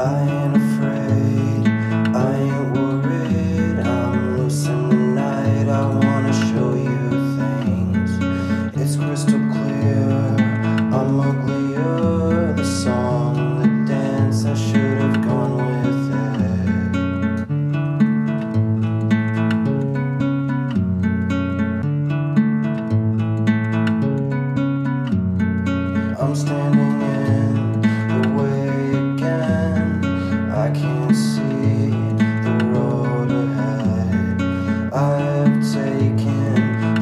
[0.00, 0.39] I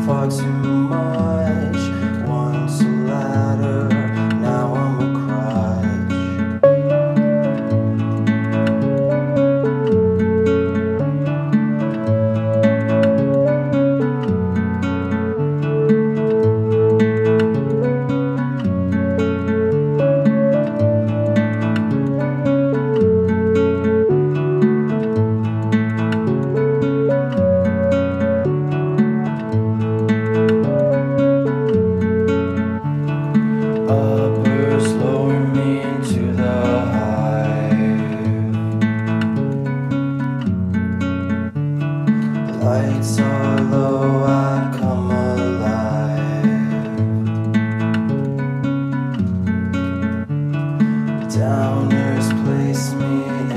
[0.09, 1.08] fox in my
[42.69, 46.45] lights are low, I come alive.
[51.37, 53.15] Downers place me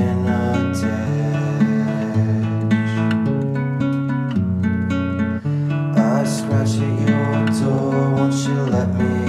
[0.08, 0.46] in a
[0.80, 1.92] ditch.
[5.98, 9.21] I scratch at your door, won't you let me?